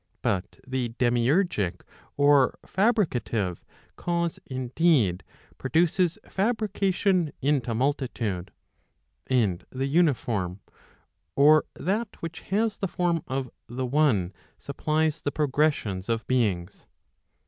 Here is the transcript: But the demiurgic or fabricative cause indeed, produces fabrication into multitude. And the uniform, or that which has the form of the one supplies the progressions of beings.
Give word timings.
But 0.23 0.59
the 0.65 0.89
demiurgic 0.97 1.81
or 2.17 2.57
fabricative 2.65 3.59
cause 3.97 4.39
indeed, 4.47 5.23
produces 5.59 6.17
fabrication 6.27 7.31
into 7.39 7.75
multitude. 7.75 8.49
And 9.27 9.63
the 9.69 9.85
uniform, 9.85 10.61
or 11.35 11.65
that 11.75 12.19
which 12.19 12.39
has 12.49 12.77
the 12.77 12.87
form 12.87 13.21
of 13.27 13.51
the 13.67 13.85
one 13.85 14.33
supplies 14.57 15.21
the 15.21 15.31
progressions 15.31 16.09
of 16.09 16.25
beings. 16.25 16.87